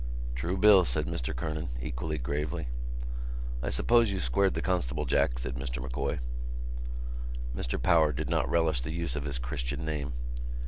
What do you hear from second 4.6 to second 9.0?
constable, Jack," said Mr M'Coy. Mr Power did not relish the